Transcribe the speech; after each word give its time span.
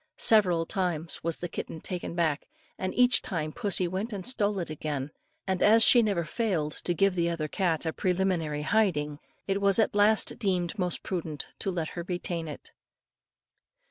Several 0.17 0.65
times 0.65 1.23
was 1.23 1.37
the 1.37 1.47
kitten 1.47 1.79
taken 1.79 2.15
back, 2.15 2.47
and 2.75 2.91
each 2.95 3.21
time 3.21 3.51
pussy 3.51 3.87
went 3.87 4.11
and 4.11 4.25
stole 4.25 4.57
it 4.57 4.71
again; 4.71 5.11
and 5.45 5.61
as 5.61 5.83
she 5.83 6.01
never 6.01 6.23
failed 6.23 6.71
to 6.71 6.95
give 6.95 7.13
the 7.13 7.29
other 7.29 7.47
cat 7.47 7.85
a 7.85 7.93
preliminary 7.93 8.63
hiding, 8.63 9.19
it 9.45 9.61
was 9.61 9.77
at 9.77 9.93
last 9.93 10.39
deemed 10.39 10.79
most 10.79 11.03
prudent 11.03 11.49
to 11.59 11.69
let 11.69 11.89
her 11.89 12.03
retain 12.07 12.47
it. 12.47 12.71